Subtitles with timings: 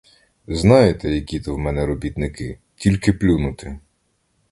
[0.47, 3.79] Знаєте, які то в мене робітники, тільки плюнути!